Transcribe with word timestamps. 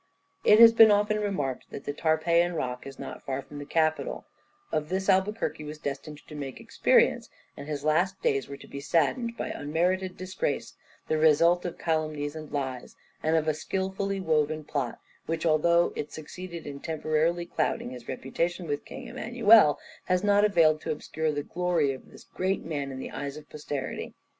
It 0.43 0.57
has 0.59 0.73
been 0.73 0.89
often 0.89 1.19
remarked 1.19 1.69
that 1.69 1.83
the 1.83 1.93
Tarpeian 1.93 2.55
rock 2.55 2.87
is 2.87 2.97
not 2.97 3.21
far 3.21 3.43
from 3.43 3.59
the 3.59 3.67
Capitol; 3.67 4.25
of 4.71 4.89
this 4.89 5.07
Albuquerque 5.07 5.63
was 5.63 5.77
destined 5.77 6.25
to 6.27 6.33
make 6.33 6.59
experience, 6.59 7.29
and 7.55 7.67
his 7.67 7.83
last 7.83 8.19
days 8.19 8.49
were 8.49 8.57
to 8.57 8.67
be 8.67 8.79
saddened 8.79 9.37
by 9.37 9.49
unmerited 9.49 10.17
disgrace, 10.17 10.73
the 11.07 11.19
result 11.19 11.65
of 11.65 11.77
calumnies 11.77 12.35
and 12.35 12.51
lies, 12.51 12.95
and 13.21 13.35
of 13.35 13.47
a 13.47 13.53
skilfully 13.53 14.19
woven 14.19 14.63
plot, 14.63 14.97
which, 15.27 15.45
although 15.45 15.93
it 15.95 16.11
succeeded 16.11 16.65
in 16.65 16.79
temporarily 16.79 17.45
clouding 17.45 17.91
his 17.91 18.07
reputation 18.09 18.65
with 18.65 18.85
King 18.85 19.05
Emmanuel, 19.07 19.77
has 20.05 20.23
not 20.23 20.43
availed 20.43 20.81
to 20.81 20.91
obscure 20.91 21.31
the 21.31 21.43
glory 21.43 21.91
of 21.91 22.09
this 22.09 22.23
great 22.23 22.65
man 22.65 22.91
in 22.91 22.97
the 22.97 23.11
eyes 23.11 23.37
of 23.37 23.47
posterity. 23.51 24.15